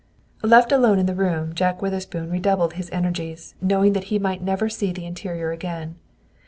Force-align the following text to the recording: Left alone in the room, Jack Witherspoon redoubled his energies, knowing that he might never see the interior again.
Left 0.41 0.71
alone 0.71 0.97
in 0.97 1.05
the 1.05 1.13
room, 1.13 1.53
Jack 1.53 1.79
Witherspoon 1.79 2.31
redoubled 2.31 2.73
his 2.73 2.89
energies, 2.89 3.53
knowing 3.61 3.93
that 3.93 4.05
he 4.05 4.17
might 4.17 4.41
never 4.41 4.67
see 4.67 4.91
the 4.91 5.05
interior 5.05 5.51
again. 5.51 5.97